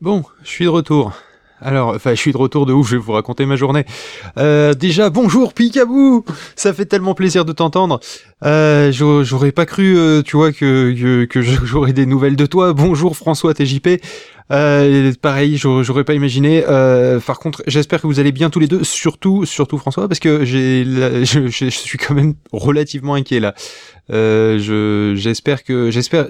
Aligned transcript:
Bon, 0.00 0.24
je 0.42 0.48
suis 0.48 0.64
de 0.64 0.70
retour. 0.70 1.12
Alors, 1.60 1.94
enfin, 1.94 2.10
je 2.10 2.20
suis 2.20 2.32
de 2.32 2.36
retour 2.36 2.66
de 2.66 2.72
ouf, 2.72 2.88
je 2.88 2.96
vais 2.96 3.02
vous 3.02 3.12
raconter 3.12 3.46
ma 3.46 3.56
journée. 3.56 3.86
Euh, 4.38 4.74
déjà, 4.74 5.08
bonjour 5.08 5.54
Picabou 5.54 6.24
Ça 6.56 6.74
fait 6.74 6.84
tellement 6.84 7.14
plaisir 7.14 7.44
de 7.44 7.52
t'entendre. 7.52 8.00
Euh, 8.44 8.92
j'aurais 8.92 9.52
pas 9.52 9.64
cru, 9.64 9.96
euh, 9.96 10.20
tu 10.22 10.36
vois, 10.36 10.52
que, 10.52 11.24
que, 11.24 11.42
j'aurais 11.64 11.92
des 11.92 12.06
nouvelles 12.06 12.36
de 12.36 12.44
toi. 12.44 12.72
Bonjour 12.72 13.16
François 13.16 13.54
TJP. 13.54 14.02
Euh, 14.50 15.12
pareil, 15.22 15.56
j'aurais 15.56 16.04
pas 16.04 16.14
imaginé. 16.14 16.64
Euh, 16.68 17.20
par 17.20 17.38
contre, 17.38 17.62
j'espère 17.66 18.02
que 18.02 18.08
vous 18.08 18.18
allez 18.18 18.32
bien 18.32 18.50
tous 18.50 18.60
les 18.60 18.66
deux, 18.66 18.84
surtout, 18.84 19.46
surtout 19.46 19.78
François, 19.78 20.08
parce 20.08 20.20
que 20.20 20.44
j'ai, 20.44 20.84
je, 21.24 21.46
je, 21.46 21.70
suis 21.70 21.98
quand 21.98 22.14
même 22.14 22.34
relativement 22.52 23.14
inquiet 23.14 23.40
là. 23.40 23.54
Euh, 24.10 25.14
j'espère 25.16 25.62
que, 25.62 25.90
j'espère, 25.90 26.26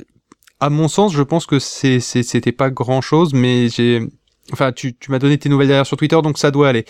à 0.64 0.70
mon 0.70 0.88
sens, 0.88 1.12
je 1.12 1.22
pense 1.22 1.44
que 1.44 1.58
c'était 1.58 2.52
pas 2.52 2.70
grand 2.70 3.02
chose, 3.02 3.34
mais 3.34 3.68
j'ai, 3.68 4.00
enfin, 4.50 4.72
tu, 4.72 4.96
m'as 5.08 5.18
donné 5.18 5.36
tes 5.36 5.50
nouvelles 5.50 5.68
derrière 5.68 5.84
sur 5.84 5.98
Twitter, 5.98 6.18
donc 6.22 6.38
ça 6.38 6.50
doit 6.50 6.68
aller. 6.68 6.86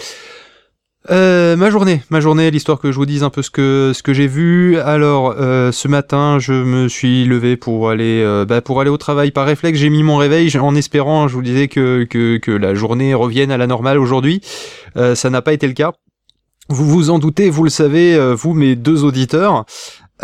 Euh, 1.11 1.57
ma 1.57 1.71
journée, 1.71 2.01
ma 2.09 2.21
journée, 2.21 2.53
l'histoire 2.53 2.79
que 2.79 2.93
je 2.93 2.97
vous 2.97 3.05
dise 3.05 3.25
un 3.25 3.31
peu 3.31 3.43
ce 3.43 3.51
que 3.51 4.13
j'ai 4.13 4.29
vu. 4.29 4.79
Alors, 4.79 5.35
euh, 5.39 5.73
ce 5.73 5.89
matin, 5.89 6.39
je 6.39 6.53
me 6.53 6.89
suis 6.89 7.25
levé 7.25 7.57
pour 7.57 7.91
aller 7.91 8.23
euh, 8.23 8.45
bah, 8.45 8.61
pour 8.61 8.81
aller 8.81 8.91
au 8.91 8.97
travail 8.97 9.33
par 9.33 9.45
réflexe. 9.45 9.81
J'ai 9.81 9.91
mis 9.91 10.05
mon 10.05 10.19
réveil 10.19 10.57
en 10.57 10.77
espérant, 10.77 11.27
je 11.27 11.35
vous 11.35 11.43
disais 11.43 11.67
que 11.67 12.07
la 12.47 12.75
journée 12.75 13.13
revienne 13.13 13.51
à 13.51 13.57
la 13.57 13.67
normale 13.67 13.99
aujourd'hui. 13.99 14.41
Ça 14.95 15.31
n'a 15.31 15.43
pas 15.43 15.53
été 15.53 15.67
le 15.67 15.75
cas. 15.75 15.93
Vous 16.69 16.89
vous 16.89 17.11
en 17.11 17.19
doutez, 17.19 17.51
vous 17.51 17.65
le 17.65 17.71
savez, 17.71 18.17
vous 18.37 18.55
mes 18.55 18.77
deux 18.77 19.03
auditeurs. 19.03 19.67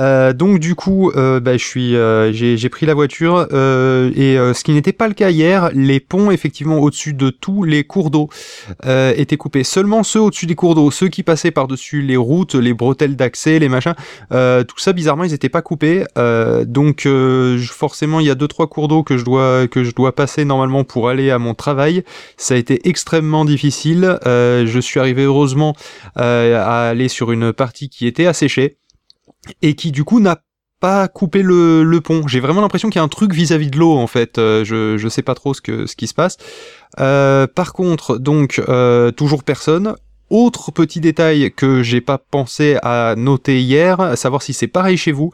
Euh, 0.01 0.33
donc 0.33 0.59
du 0.59 0.75
coup, 0.75 1.11
euh, 1.11 1.41
bah, 1.41 1.57
je 1.57 1.65
suis, 1.65 1.95
euh, 1.95 2.33
j'ai 2.33 2.69
pris 2.69 2.87
la 2.87 2.95
voiture 2.95 3.43
et 3.51 4.37
ce 4.37 4.65
qui 4.65 4.73
n'était 4.73 4.93
pas 4.93 5.09
le 5.09 5.15
cas 5.15 5.31
hier, 5.31 5.71
les 5.75 6.01
ponts 6.01 6.31
effectivement 6.31 6.79
au-dessus 6.79 7.13
de 7.13 7.31
tous 7.31 7.65
les 7.65 7.85
cours 7.85 8.11
d'eau 8.11 8.29
étaient 8.85 9.37
coupés. 9.37 9.65
Seulement 9.65 10.03
ceux 10.03 10.21
au-dessus 10.21 10.47
des 10.47 10.55
cours 10.55 10.75
d'eau, 10.75 10.91
ceux 10.91 11.09
qui 11.09 11.23
passaient 11.23 11.51
par-dessus 11.51 12.03
les 12.03 12.17
routes, 12.17 12.55
les 12.55 12.75
bretelles 12.75 13.17
d'accès, 13.17 13.59
les 13.59 13.69
machins, 13.69 13.95
tout 14.31 14.79
ça 14.79 14.93
bizarrement 14.93 15.25
ils 15.25 15.35
étaient 15.35 15.49
pas 15.49 15.63
coupés. 15.63 16.05
donc 16.67 17.07
forcément 17.71 18.21
il 18.21 18.27
y 18.27 18.31
a 18.31 18.35
deux 18.35 18.49
trois 18.49 18.69
cours 18.69 18.89
d'eau 18.89 19.03
que 19.03 19.19
je 19.19 19.25
dois 19.25 19.67
que 19.69 19.85
je 19.85 19.93
dois 19.93 20.15
passer 20.15 20.45
normalement 20.45 20.85
pour 20.85 21.09
aller 21.09 21.31
à 21.31 21.39
mon 21.39 21.55
travail. 21.55 22.05
Ça 22.37 22.55
a 22.55 22.57
été 22.57 22.89
extrêmement 22.89 23.45
difficile. 23.45 24.19
je 24.25 24.81
suis 24.81 25.01
arrivé 25.01 25.25
heureusement 25.25 25.75
à 26.17 26.89
aller 26.89 27.09
sur 27.09 27.33
une 27.33 27.53
partie 27.53 27.89
qui 27.89 28.07
était 28.07 28.27
asséchée 28.27 28.80
et 29.63 29.75
qui 29.75 29.93
du 29.93 30.05
coup 30.05 30.21
n'a 30.21 30.43
pas 30.81 31.09
coupé 31.09 31.43
le, 31.43 31.99
pont. 32.03 32.27
J'ai 32.27 32.41
vraiment 32.41 32.63
l'impression 32.63 32.89
qu'il 32.89 32.99
y 32.99 33.03
a 33.03 33.05
un 33.05 33.09
truc 33.09 33.33
vis-à-vis 33.33 33.71
de 33.71 33.79
l'eau 33.79 33.97
en 33.97 34.07
fait. 34.07 34.39
Euh, 34.39 34.65
je 34.65 34.97
je 34.97 35.09
sais 35.09 35.23
pas 35.23 35.35
trop 35.35 35.55
ce 35.55 35.61
que 35.61 35.87
ce 35.87 35.95
qui 35.95 36.07
se 36.07 36.15
passe. 36.15 36.39
Euh, 36.99 37.47
par 37.47 37.73
contre, 37.73 38.19
donc 38.19 38.61
euh, 38.69 39.11
toujours 39.13 39.45
personne. 39.45 39.95
Autre 40.31 40.71
petit 40.71 41.01
détail 41.01 41.53
que 41.53 41.83
j'ai 41.83 42.01
pas 42.01 42.17
pensé 42.17 42.79
à 42.83 43.15
noter 43.17 43.61
hier, 43.61 44.01
à 44.01 44.15
savoir 44.15 44.43
si 44.43 44.53
c'est 44.53 44.69
pareil 44.69 44.97
chez 44.97 45.11
vous, 45.11 45.33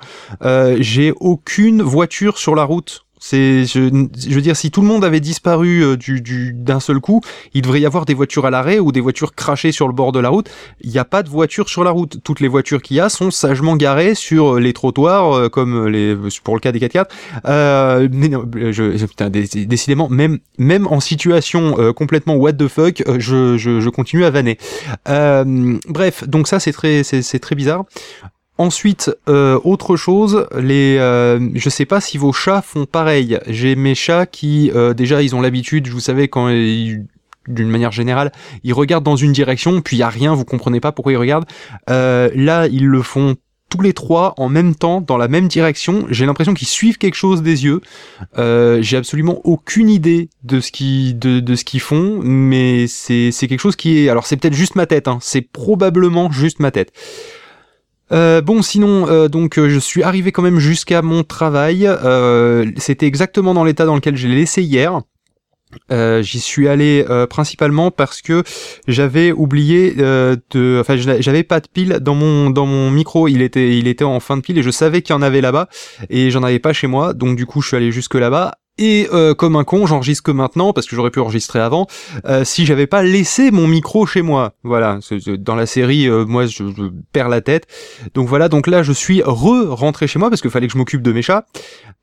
j'ai 0.78 1.12
aucune 1.20 1.82
voiture 1.82 2.38
sur 2.38 2.54
la 2.54 2.64
route 2.64 3.05
c'est, 3.18 3.64
je, 3.64 3.80
veux 3.80 4.40
dire, 4.42 4.56
si 4.56 4.70
tout 4.70 4.82
le 4.82 4.86
monde 4.86 5.04
avait 5.04 5.20
disparu 5.20 5.82
euh, 5.82 5.96
du, 5.96 6.20
du, 6.20 6.52
d'un 6.52 6.80
seul 6.80 7.00
coup, 7.00 7.22
il 7.54 7.62
devrait 7.62 7.80
y 7.80 7.86
avoir 7.86 8.04
des 8.04 8.14
voitures 8.14 8.44
à 8.44 8.50
l'arrêt 8.50 8.78
ou 8.78 8.92
des 8.92 9.00
voitures 9.00 9.34
crachées 9.34 9.72
sur 9.72 9.88
le 9.88 9.94
bord 9.94 10.12
de 10.12 10.20
la 10.20 10.28
route. 10.28 10.50
Il 10.82 10.90
n'y 10.90 10.98
a 10.98 11.04
pas 11.04 11.22
de 11.22 11.30
voitures 11.30 11.68
sur 11.68 11.82
la 11.82 11.90
route. 11.90 12.18
Toutes 12.22 12.40
les 12.40 12.48
voitures 12.48 12.82
qu'il 12.82 12.96
y 12.96 13.00
a 13.00 13.08
sont 13.08 13.30
sagement 13.30 13.76
garées 13.76 14.14
sur 14.14 14.56
les 14.56 14.72
trottoirs, 14.72 15.32
euh, 15.32 15.48
comme 15.48 15.86
les, 15.86 16.16
pour 16.44 16.54
le 16.54 16.60
cas 16.60 16.72
des 16.72 16.78
4x4. 16.78 17.06
Euh, 17.46 18.08
non, 18.12 18.44
je, 18.70 19.06
putain, 19.06 19.30
décidément, 19.30 20.08
même, 20.08 20.38
même 20.58 20.86
en 20.86 21.00
situation 21.00 21.76
euh, 21.78 21.92
complètement 21.92 22.34
what 22.34 22.52
the 22.52 22.68
fuck, 22.68 23.02
je, 23.18 23.56
je, 23.56 23.80
je 23.80 23.88
continue 23.88 24.24
à 24.24 24.30
vanner. 24.30 24.58
bref, 25.06 26.28
donc 26.28 26.48
ça 26.48 26.60
c'est 26.60 26.72
très, 26.72 27.02
c'est, 27.02 27.22
c'est 27.22 27.38
très 27.38 27.54
bizarre. 27.54 27.84
Ensuite, 28.58 29.10
euh, 29.28 29.60
autre 29.64 29.96
chose, 29.96 30.46
les, 30.56 30.96
euh, 30.98 31.50
je 31.54 31.68
sais 31.68 31.84
pas 31.84 32.00
si 32.00 32.16
vos 32.16 32.32
chats 32.32 32.62
font 32.62 32.86
pareil. 32.86 33.38
J'ai 33.48 33.76
mes 33.76 33.94
chats 33.94 34.24
qui, 34.24 34.70
euh, 34.74 34.94
déjà, 34.94 35.22
ils 35.22 35.36
ont 35.36 35.42
l'habitude, 35.42 35.88
vous 35.88 36.00
savez, 36.00 36.28
quand 36.28 36.48
d'une 36.48 37.68
manière 37.68 37.92
générale, 37.92 38.32
ils 38.64 38.72
regardent 38.72 39.04
dans 39.04 39.16
une 39.16 39.32
direction, 39.32 39.82
puis 39.82 39.96
il 39.96 40.00
y 40.00 40.02
a 40.02 40.08
rien, 40.08 40.34
vous 40.34 40.46
comprenez 40.46 40.80
pas 40.80 40.90
pourquoi 40.90 41.12
ils 41.12 41.18
regardent. 41.18 41.46
là, 41.86 42.66
ils 42.66 42.86
le 42.86 43.02
font 43.02 43.36
tous 43.68 43.82
les 43.82 43.92
trois 43.92 44.32
en 44.38 44.48
même 44.48 44.74
temps, 44.74 45.00
dans 45.00 45.18
la 45.18 45.28
même 45.28 45.48
direction. 45.48 46.06
J'ai 46.08 46.24
l'impression 46.24 46.54
qu'ils 46.54 46.68
suivent 46.68 46.98
quelque 46.98 47.14
chose 47.14 47.42
des 47.42 47.64
yeux. 47.64 47.82
J'ai 48.38 48.96
absolument 48.96 49.42
aucune 49.44 49.90
idée 49.90 50.30
de 50.44 50.60
ce 50.60 50.72
qu'ils 50.72 51.18
de, 51.18 51.40
de 51.40 51.56
ce 51.56 51.64
qu'ils 51.64 51.80
font, 51.80 52.20
mais 52.22 52.86
c'est 52.86 53.30
c'est 53.32 53.48
quelque 53.48 53.60
chose 53.60 53.76
qui 53.76 53.98
est. 53.98 54.08
Alors 54.08 54.26
c'est 54.26 54.38
peut-être 54.38 54.54
juste 54.54 54.76
ma 54.76 54.86
tête. 54.86 55.08
Hein. 55.08 55.18
C'est 55.20 55.42
probablement 55.42 56.32
juste 56.32 56.58
ma 56.58 56.70
tête. 56.70 56.92
Euh, 58.12 58.40
bon, 58.40 58.62
sinon, 58.62 59.08
euh, 59.08 59.28
donc 59.28 59.58
euh, 59.58 59.68
je 59.68 59.78
suis 59.78 60.02
arrivé 60.02 60.32
quand 60.32 60.42
même 60.42 60.58
jusqu'à 60.58 61.02
mon 61.02 61.24
travail. 61.24 61.88
C'était 62.76 63.06
exactement 63.06 63.54
dans 63.54 63.64
l'état 63.64 63.84
dans 63.84 63.94
lequel 63.94 64.16
je 64.16 64.28
l'ai 64.28 64.36
laissé 64.36 64.62
hier. 64.62 65.00
J'y 65.90 66.40
suis 66.40 66.68
allé 66.68 67.04
principalement 67.28 67.90
parce 67.90 68.22
que 68.22 68.44
j'avais 68.86 69.32
oublié 69.32 69.92
de, 69.92 70.78
enfin, 70.80 70.96
j'avais 70.96 71.42
pas 71.42 71.60
de 71.60 71.66
pile 71.68 71.98
dans 72.00 72.14
mon 72.14 72.50
dans 72.50 72.66
mon 72.66 72.90
micro. 72.90 73.28
Il 73.28 73.42
était 73.42 73.76
il 73.76 73.88
était 73.88 74.04
en 74.04 74.20
fin 74.20 74.36
de 74.36 74.42
pile 74.42 74.58
et 74.58 74.62
je 74.62 74.70
savais 74.70 75.02
qu'il 75.02 75.14
y 75.14 75.18
en 75.18 75.22
avait 75.22 75.40
là-bas 75.40 75.68
et 76.08 76.30
j'en 76.30 76.42
avais 76.44 76.60
pas 76.60 76.72
chez 76.72 76.86
moi. 76.86 77.12
Donc 77.12 77.36
du 77.36 77.46
coup, 77.46 77.60
je 77.60 77.68
suis 77.68 77.76
allé 77.76 77.92
jusque 77.92 78.14
là-bas 78.14 78.52
et 78.78 79.08
euh, 79.12 79.34
comme 79.34 79.56
un 79.56 79.64
con, 79.64 79.86
j'enregistre 79.86 80.22
que 80.22 80.30
maintenant 80.30 80.72
parce 80.72 80.86
que 80.86 80.94
j'aurais 80.94 81.10
pu 81.10 81.20
enregistrer 81.20 81.60
avant. 81.60 81.86
Euh, 82.26 82.44
si 82.44 82.66
j'avais 82.66 82.86
pas 82.86 83.02
laissé 83.02 83.50
mon 83.50 83.66
micro 83.66 84.06
chez 84.06 84.22
moi, 84.22 84.52
voilà. 84.62 84.98
Dans 85.38 85.54
la 85.54 85.66
série, 85.66 86.08
euh, 86.08 86.24
moi, 86.26 86.46
je, 86.46 86.64
perds 87.12 87.28
la 87.28 87.40
tête. 87.40 87.66
Donc 88.14 88.28
voilà. 88.28 88.48
Donc 88.48 88.66
là, 88.66 88.82
je 88.82 88.92
suis 88.92 89.22
re 89.22 89.66
rentré 89.70 90.06
chez 90.06 90.18
moi 90.18 90.28
parce 90.28 90.42
qu'il 90.42 90.50
fallait 90.50 90.66
que 90.66 90.72
je 90.72 90.78
m'occupe 90.78 91.02
de 91.02 91.12
mes 91.12 91.22
chats. 91.22 91.46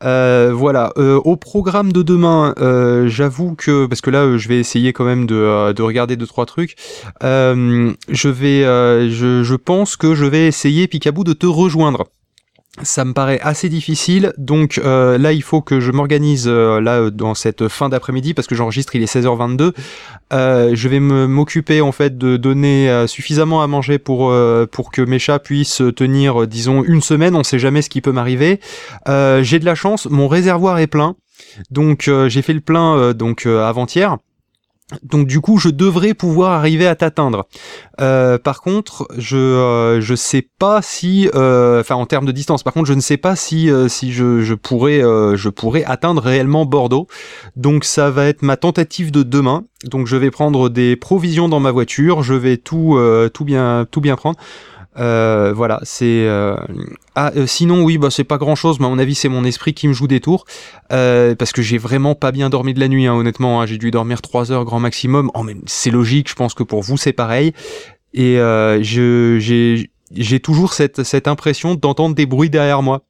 voilà. 0.01 0.93
au 0.97 1.35
programme 1.37 1.91
de 1.91 2.01
demain, 2.01 2.53
j'avoue 3.07 3.55
que 3.55 3.85
parce 3.85 4.01
que 4.01 4.09
là, 4.09 4.37
je 4.37 4.47
vais 4.47 4.59
essayer 4.59 4.93
quand 4.93 5.05
même 5.05 5.25
de, 5.25 5.71
de 5.73 5.81
regarder 5.81 6.15
deux 6.15 6.27
trois 6.27 6.45
trucs. 6.45 6.75
je 7.21 8.27
vais, 8.27 8.63
je, 9.09 9.43
je 9.43 9.55
pense 9.55 9.95
que 9.95 10.15
je 10.15 10.25
vais 10.25 10.47
essayer 10.47 10.87
Picabou 10.87 11.23
de 11.23 11.33
te 11.33 11.45
rejoindre 11.45 12.05
ça 12.81 13.05
me 13.05 13.13
paraît 13.13 13.39
assez 13.41 13.69
difficile, 13.69 14.33
donc 14.39 14.79
euh, 14.83 15.19
là 15.19 15.31
il 15.31 15.43
faut 15.43 15.61
que 15.61 15.79
je 15.79 15.91
m'organise 15.91 16.47
euh, 16.47 16.81
là 16.81 17.01
euh, 17.01 17.11
dans 17.11 17.35
cette 17.35 17.67
fin 17.67 17.87
d'après-midi 17.87 18.33
parce 18.33 18.47
que 18.47 18.55
j'enregistre, 18.55 18.95
il 18.95 19.03
est 19.03 19.13
16h22. 19.13 19.73
je 20.31 20.87
vais 20.87 20.99
m'occuper 20.99 21.81
en 21.81 21.91
fait 21.91 22.17
de 22.17 22.35
donner 22.35 23.05
suffisamment 23.07 23.61
à 23.61 23.67
manger 23.67 23.99
pour 23.99 24.33
pour 24.71 24.91
que 24.91 25.01
mes 25.03 25.19
chats 25.19 25.39
puissent 25.39 25.83
tenir, 25.95 26.47
disons, 26.47 26.83
une 26.83 27.01
semaine. 27.01 27.35
On 27.35 27.43
sait 27.43 27.59
jamais 27.59 27.83
ce 27.83 27.89
qui 27.89 28.01
peut 28.01 28.11
m'arriver. 28.11 28.59
j'ai 29.07 29.59
de 29.59 29.65
la 29.65 29.75
chance, 29.75 30.07
mon 30.07 30.27
réservoir 30.27 30.79
est 30.79 30.87
plein, 30.87 31.15
donc 31.69 32.09
j'ai 32.27 32.41
fait 32.41 32.53
le 32.53 32.61
plein 32.61 33.13
donc 33.13 33.45
avant-hier. 33.45 34.17
Donc 35.01 35.27
du 35.27 35.39
coup, 35.39 35.57
je 35.57 35.69
devrais 35.69 36.13
pouvoir 36.13 36.51
arriver 36.51 36.85
à 36.85 36.95
t'atteindre. 36.95 37.47
Euh, 38.01 38.37
par 38.37 38.61
contre, 38.61 39.07
je 39.17 39.37
euh, 39.37 40.01
je 40.01 40.13
sais 40.13 40.47
pas 40.59 40.81
si, 40.81 41.29
euh, 41.35 41.79
enfin 41.79 41.95
en 41.95 42.05
termes 42.05 42.25
de 42.25 42.31
distance. 42.31 42.63
Par 42.63 42.73
contre, 42.73 42.87
je 42.87 42.93
ne 42.93 42.99
sais 42.99 43.17
pas 43.17 43.35
si 43.35 43.69
si 43.87 44.11
je, 44.11 44.41
je 44.41 44.53
pourrais 44.53 44.99
je 44.99 45.49
pourrais 45.49 45.83
atteindre 45.85 46.21
réellement 46.21 46.65
Bordeaux. 46.65 47.07
Donc 47.55 47.85
ça 47.85 48.09
va 48.09 48.25
être 48.25 48.41
ma 48.41 48.57
tentative 48.57 49.11
de 49.11 49.23
demain. 49.23 49.63
Donc 49.85 50.07
je 50.07 50.15
vais 50.15 50.31
prendre 50.31 50.69
des 50.69 50.95
provisions 50.95 51.49
dans 51.49 51.59
ma 51.59 51.71
voiture. 51.71 52.21
Je 52.21 52.33
vais 52.33 52.57
tout 52.57 52.99
tout 53.33 53.45
bien 53.45 53.85
tout 53.89 54.01
bien 54.01 54.15
prendre. 54.15 54.37
Euh, 54.97 55.53
voilà, 55.55 55.79
c'est. 55.83 56.25
Euh... 56.27 56.55
Ah, 57.15 57.31
euh, 57.35 57.45
sinon, 57.47 57.83
oui, 57.83 57.97
bah 57.97 58.09
c'est 58.09 58.23
pas 58.23 58.37
grand 58.37 58.55
chose, 58.55 58.79
mais 58.79 58.85
à 58.85 58.89
mon 58.89 58.99
avis, 58.99 59.15
c'est 59.15 59.29
mon 59.29 59.43
esprit 59.43 59.73
qui 59.73 59.87
me 59.87 59.93
joue 59.93 60.07
des 60.07 60.19
tours. 60.19 60.45
Euh, 60.91 61.35
parce 61.35 61.51
que 61.51 61.61
j'ai 61.61 61.77
vraiment 61.77 62.15
pas 62.15 62.31
bien 62.31 62.49
dormi 62.49 62.73
de 62.73 62.79
la 62.79 62.87
nuit, 62.87 63.07
hein, 63.07 63.13
honnêtement. 63.13 63.61
Hein, 63.61 63.65
j'ai 63.65 63.77
dû 63.77 63.91
dormir 63.91 64.21
3 64.21 64.51
heures 64.51 64.65
grand 64.65 64.79
maximum. 64.79 65.31
Oh, 65.33 65.43
mais 65.43 65.55
c'est 65.65 65.91
logique, 65.91 66.29
je 66.29 66.35
pense 66.35 66.53
que 66.53 66.63
pour 66.63 66.81
vous, 66.81 66.97
c'est 66.97 67.13
pareil. 67.13 67.53
Et 68.13 68.35
je 68.35 69.37
j'ai 69.39 69.89
j'ai 70.11 70.39
toujours 70.39 70.73
cette, 70.73 71.03
cette 71.03 71.27
impression 71.27 71.73
d'entendre 71.73 72.13
des 72.13 72.27
bruits 72.27 72.51
derrière 72.51 72.83
moi. 72.83 73.01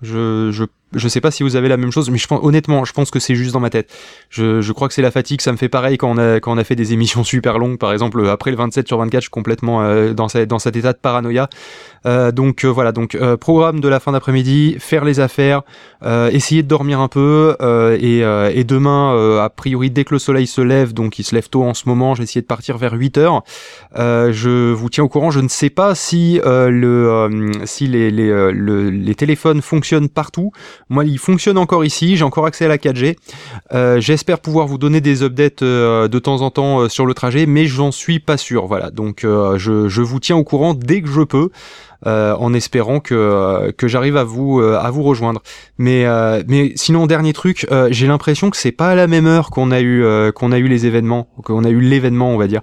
Je, 0.00 0.50
je 0.52 0.64
je 0.94 1.08
sais 1.08 1.20
pas 1.20 1.30
si 1.30 1.42
vous 1.42 1.56
avez 1.56 1.68
la 1.68 1.76
même 1.76 1.92
chose, 1.92 2.10
mais 2.10 2.18
je 2.18 2.26
pense, 2.26 2.40
honnêtement, 2.42 2.84
je 2.84 2.92
pense 2.92 3.10
que 3.10 3.18
c'est 3.18 3.34
juste 3.34 3.52
dans 3.52 3.60
ma 3.60 3.70
tête. 3.70 3.92
Je, 4.30 4.60
je 4.60 4.72
crois 4.72 4.88
que 4.88 4.94
c'est 4.94 5.02
la 5.02 5.10
fatigue, 5.10 5.40
ça 5.40 5.52
me 5.52 5.56
fait 5.56 5.68
pareil 5.68 5.98
quand 5.98 6.10
on, 6.10 6.18
a, 6.18 6.40
quand 6.40 6.52
on 6.52 6.58
a 6.58 6.64
fait 6.64 6.76
des 6.76 6.92
émissions 6.92 7.24
super 7.32 7.58
longues, 7.58 7.78
par 7.78 7.92
exemple, 7.92 8.26
après 8.28 8.50
le 8.50 8.56
27 8.56 8.86
sur 8.86 8.98
24, 8.98 9.20
je 9.20 9.24
suis 9.24 9.30
complètement 9.30 9.82
euh, 9.82 10.12
dans, 10.12 10.28
cet 10.28 10.76
état 10.76 10.92
de 10.92 10.98
paranoïa. 10.98 11.48
Euh, 12.06 12.32
donc 12.32 12.64
euh, 12.64 12.68
voilà, 12.68 12.92
donc 12.92 13.14
euh, 13.14 13.36
programme 13.36 13.80
de 13.80 13.88
la 13.88 14.00
fin 14.00 14.12
d'après-midi, 14.12 14.76
faire 14.78 15.04
les 15.04 15.20
affaires, 15.20 15.62
essayer 16.04 16.62
de 16.62 16.68
dormir 16.68 17.00
un 17.00 17.08
peu, 17.08 17.56
et, 18.00 18.18
et, 18.20 18.64
demain, 18.64 19.38
a 19.40 19.48
priori, 19.50 19.90
dès 19.90 20.04
que 20.04 20.14
le 20.14 20.18
soleil 20.18 20.46
se 20.46 20.60
lève, 20.60 20.92
donc 20.92 21.18
il 21.18 21.24
se 21.24 21.34
lève 21.34 21.48
tôt 21.48 21.62
en 21.62 21.74
ce 21.74 21.88
moment, 21.88 22.14
j'ai 22.14 22.24
essayé 22.24 22.40
de 22.40 22.46
partir 22.46 22.76
vers 22.76 22.92
8 22.92 23.18
heures. 23.18 23.42
je 23.94 24.72
vous 24.72 24.90
tiens 24.90 25.04
au 25.04 25.08
courant, 25.08 25.30
je 25.30 25.40
ne 25.40 25.48
sais 25.48 25.70
pas 25.70 25.94
si, 25.94 26.40
le, 26.44 27.52
si 27.64 27.86
les, 27.86 28.10
les, 28.10 28.50
les 28.90 29.14
téléphones 29.14 29.62
fonctionnent 29.62 30.08
partout. 30.08 30.50
Moi, 30.88 31.04
il 31.04 31.18
fonctionne 31.18 31.58
encore 31.58 31.84
ici. 31.84 32.16
J'ai 32.16 32.24
encore 32.24 32.46
accès 32.46 32.64
à 32.64 32.68
la 32.68 32.78
4G. 32.78 33.16
J'espère 34.00 34.40
pouvoir 34.40 34.66
vous 34.66 34.78
donner 34.78 35.00
des 35.00 35.22
updates 35.22 35.62
de 35.62 36.18
temps 36.18 36.42
en 36.42 36.50
temps 36.50 36.88
sur 36.88 37.06
le 37.06 37.14
trajet, 37.14 37.46
mais 37.46 37.66
j'en 37.66 37.92
suis 37.92 38.20
pas 38.20 38.36
sûr. 38.36 38.66
Voilà. 38.66 38.90
Donc, 38.90 39.20
je, 39.22 39.88
je 39.88 40.02
vous 40.02 40.20
tiens 40.20 40.36
au 40.36 40.44
courant 40.44 40.74
dès 40.74 41.02
que 41.02 41.08
je 41.08 41.22
peux. 41.22 41.50
Euh, 42.04 42.34
en 42.34 42.52
espérant 42.52 42.98
que 42.98 43.14
euh, 43.14 43.70
que 43.70 43.86
j'arrive 43.86 44.16
à 44.16 44.24
vous 44.24 44.58
euh, 44.58 44.76
à 44.76 44.90
vous 44.90 45.04
rejoindre. 45.04 45.40
Mais 45.78 46.04
mais 46.48 46.72
sinon 46.74 47.06
dernier 47.06 47.32
truc, 47.32 47.66
j'ai 47.90 48.06
l'impression 48.06 48.50
que 48.50 48.56
c'est 48.56 48.72
pas 48.72 48.90
à 48.90 48.94
la 48.94 49.06
même 49.06 49.26
heure 49.26 49.50
qu'on 49.50 49.70
a 49.70 49.80
eu 49.80 50.04
qu'on 50.34 50.52
a 50.52 50.58
eu 50.58 50.66
les 50.68 50.86
événements, 50.86 51.28
qu'on 51.44 51.64
a 51.64 51.68
eu 51.70 51.80
l'événement 51.80 52.30
on 52.30 52.38
va 52.38 52.46
dire. 52.46 52.62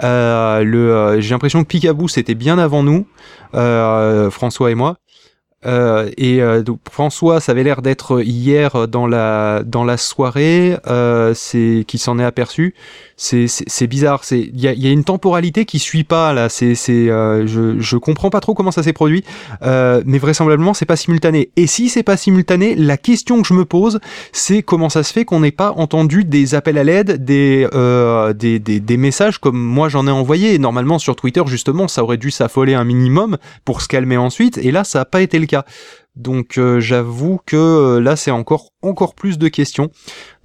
le 0.00 1.16
j'ai 1.20 1.30
l'impression 1.30 1.62
que 1.62 1.68
Picaboo 1.68 2.08
c'était 2.08 2.34
bien 2.34 2.58
avant 2.58 2.82
nous, 2.82 3.06
François 4.30 4.70
et 4.70 4.74
moi. 4.74 4.96
Euh, 5.66 6.10
et 6.16 6.40
euh, 6.40 6.62
donc 6.62 6.78
François, 6.90 7.38
ça 7.38 7.52
avait 7.52 7.62
l'air 7.62 7.82
d'être 7.82 8.22
hier 8.22 8.88
dans 8.88 9.06
la 9.06 9.62
dans 9.66 9.84
la 9.84 9.98
soirée, 9.98 10.78
euh, 10.86 11.34
c'est 11.34 11.84
qui 11.86 11.98
s'en 11.98 12.18
est 12.18 12.24
aperçu. 12.24 12.74
C'est 13.18 13.46
c'est 13.46 13.86
bizarre. 13.86 14.24
C'est 14.24 14.40
il 14.40 14.58
y 14.58 14.68
a, 14.68 14.72
y 14.72 14.86
a, 14.86 14.90
une 14.90 15.04
temporalité 15.04 15.66
qui 15.66 15.78
suit 15.78 16.04
pas 16.04 16.32
là. 16.32 16.48
C'est 16.48 16.74
c'est 16.74 17.10
euh, 17.10 17.46
je 17.46 17.78
je 17.78 17.96
comprends 17.98 18.30
pas 18.30 18.40
trop 18.40 18.54
comment 18.54 18.70
ça 18.70 18.82
s'est 18.82 18.94
produit, 18.94 19.22
euh, 19.62 20.02
mais 20.06 20.16
vraisemblablement 20.16 20.72
c'est 20.72 20.86
pas 20.86 20.96
simultané. 20.96 21.50
Et 21.56 21.66
si 21.66 21.90
c'est 21.90 22.02
pas 22.02 22.16
simultané, 22.16 22.74
la 22.74 22.96
question 22.96 23.42
que 23.42 23.46
je 23.46 23.52
me 23.52 23.66
pose, 23.66 24.00
c'est 24.32 24.62
comment 24.62 24.88
ça 24.88 25.02
se 25.02 25.12
fait 25.12 25.26
qu'on 25.26 25.40
n'ait 25.40 25.50
pas 25.50 25.72
entendu 25.72 26.24
des 26.24 26.54
appels 26.54 26.78
à 26.78 26.84
l'aide, 26.84 27.22
des, 27.22 27.68
des, 28.34 28.58
des 28.58 28.80
des 28.80 28.96
messages 28.96 29.36
comme 29.36 29.60
moi 29.60 29.90
j'en 29.90 30.06
ai 30.06 30.10
envoyé. 30.10 30.58
Normalement 30.58 30.98
sur 30.98 31.16
Twitter 31.16 31.42
justement, 31.46 31.86
ça 31.86 32.02
aurait 32.02 32.16
dû 32.16 32.30
s'affoler 32.30 32.72
un 32.72 32.84
minimum 32.84 33.36
pour 33.66 33.82
se 33.82 33.88
calmer 33.88 34.16
ensuite. 34.16 34.56
Et 34.56 34.70
là, 34.70 34.84
ça 34.84 35.02
a 35.02 35.04
pas 35.04 35.20
été 35.20 35.38
le 35.38 35.49
donc 36.16 36.58
euh, 36.58 36.80
j'avoue 36.80 37.40
que 37.46 37.56
euh, 37.56 38.00
là 38.00 38.16
c'est 38.16 38.30
encore 38.30 38.70
encore 38.82 39.14
plus 39.14 39.38
de 39.38 39.48
questions. 39.48 39.90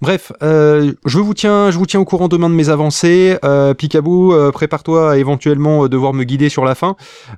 Bref, 0.01 0.31
euh, 0.43 0.93
je 1.05 1.19
vous 1.19 1.33
tiens 1.33 1.71
je 1.71 1.77
vous 1.77 1.85
tiens 1.85 1.99
au 1.99 2.05
courant 2.05 2.27
demain 2.27 2.49
de 2.49 2.55
mes 2.55 2.69
avancées. 2.69 3.37
Picaboo, 3.77 4.51
prépare-toi 4.51 5.11
à 5.11 5.17
éventuellement 5.17 5.87
devoir 5.87 6.13
me 6.13 6.23
guider 6.23 6.49
sur 6.49 6.65
la 6.65 6.75
fin. 6.75 6.95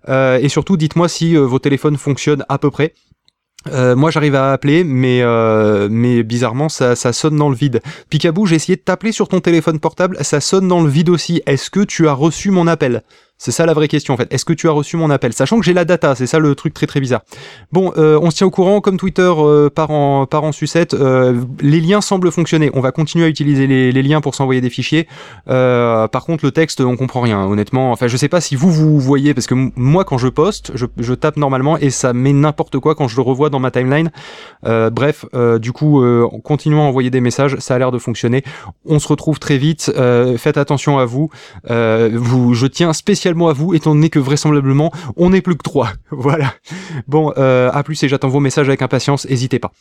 et 0.07 0.49
surtout 0.49 0.77
dites-moi 0.77 1.07
si 1.07 1.35
vos 1.35 1.59
téléphones 1.59 1.97
fonctionnent 1.97 2.45
à 2.49 2.57
peu 2.57 2.71
près. 2.71 2.93
moi 3.71 4.11
j'arrive 4.11 4.35
à 4.35 4.51
appeler 4.51 4.83
mais 4.83 6.23
bizarrement 6.23 6.69
ça, 6.69 6.95
ça 6.95 7.13
sonne 7.13 7.37
dans 7.37 7.49
le 7.49 7.55
vide. 7.55 7.81
Picaboo, 8.09 8.45
j'ai 8.45 8.55
essayé 8.55 8.75
de 8.75 8.81
t'appeler 8.81 9.11
sur 9.11 9.27
ton 9.27 9.39
téléphone 9.39 9.79
portable, 9.79 10.17
ça 10.21 10.41
sonne 10.41 10.67
dans 10.67 10.81
le 10.81 10.89
vide 10.89 11.09
aussi. 11.09 11.41
Est-ce 11.45 11.69
que 11.69 11.81
tu 11.81 12.07
as 12.07 12.13
reçu 12.13 12.51
mon 12.51 12.67
appel? 12.67 13.03
C'est 13.37 13.51
ça 13.51 13.65
la 13.65 13.73
vraie 13.73 13.87
question 13.87 14.13
en 14.13 14.17
fait. 14.17 14.33
Est-ce 14.33 14.45
que 14.45 14.53
tu 14.53 14.67
as 14.67 14.71
reçu 14.71 14.97
mon 14.97 15.09
appel? 15.09 15.31
Sachant 15.31 15.59
que 15.59 15.65
j'ai 15.65 15.73
la 15.73 15.85
data, 15.85 16.15
c'est 16.15 16.25
ça 16.25 16.39
le 16.39 16.55
truc 16.55 16.73
très 16.73 16.87
très 16.87 16.99
bizarre. 16.99 17.21
Bon, 17.71 17.93
euh, 17.97 18.19
on 18.21 18.31
se 18.31 18.37
tient 18.37 18.47
au 18.47 18.51
courant, 18.51 18.81
comme 18.81 18.97
Twitter 18.97 19.31
euh, 19.37 19.69
part, 19.69 19.91
en, 19.91 20.25
part 20.25 20.53
sucette, 20.53 20.93
euh, 20.93 21.41
les 21.61 21.79
liens 21.79 22.01
semblent 22.01 22.31
fonctionner. 22.31 22.71
On 22.73 22.81
va 22.81 22.91
continuer 22.91 23.25
à 23.25 23.27
utiliser 23.27 23.67
les, 23.67 23.91
liens 24.01 24.21
pour 24.21 24.35
s'envoyer 24.35 24.61
des 24.61 24.69
fichiers. 24.69 25.07
par 25.45 26.25
contre, 26.25 26.45
le 26.45 26.51
texte, 26.51 26.81
on 26.81 26.95
comprend 26.95 27.21
rien, 27.21 27.43
honnêtement. 27.43 27.91
Enfin, 27.91 28.07
je 28.07 28.17
sais 28.17 28.29
pas 28.29 28.41
si 28.41 28.55
vous 28.55 28.71
vous 28.71 28.99
voyez, 28.99 29.33
parce 29.33 29.47
que 29.47 29.55
moi 29.75 30.03
quand 30.03 30.17
je 30.17 30.27
poste, 30.27 30.71
je, 30.75 31.13
tape 31.13 31.37
normalement 31.37 31.77
et 31.77 31.89
ça 31.89 32.13
met 32.13 32.33
n'importe 32.33 32.79
quoi 32.79 32.95
quand 32.95 33.07
je 33.07 33.15
le 33.15 33.21
revois 33.21 33.49
dans 33.49 33.59
ma 33.59 33.71
timeline. 33.71 34.11
bref, 34.63 35.25
du 35.59 35.71
coup, 35.71 36.03
continuons 36.43 36.81
à 36.81 36.85
envoyer 36.85 37.09
des 37.09 37.21
messages, 37.21 37.57
ça 37.59 37.75
a 37.75 37.77
l'air 37.77 37.91
de 37.91 37.99
fonctionner. 37.99 38.43
On 38.85 38.99
se 38.99 39.07
retrouve 39.07 39.39
très 39.39 39.57
vite. 39.57 39.91
faites 40.37 40.57
attention 40.57 40.97
à 40.97 41.05
vous. 41.05 41.29
vous 41.69 42.53
je 42.53 42.67
tiens 42.67 42.93
spécialement 43.27 43.49
à 43.49 43.53
vous, 43.53 43.73
étant 43.73 43.93
donné 43.93 44.09
que 44.09 44.19
vraisemblablement, 44.19 44.89
on 45.17 45.31
n'est 45.31 45.41
plus 45.41 45.57
que 45.57 45.63
trois. 45.63 45.89
voilà. 46.11 46.53
Bon, 47.07 47.33
euh, 47.37 47.69
à 47.73 47.83
plus 47.83 48.01
et 48.03 48.07
j'attends 48.07 48.29
vos 48.29 48.39
messages 48.39 48.69
avec 48.69 48.81
impatience, 48.81 49.27
n'hésitez 49.27 49.59
pas. 49.59 49.73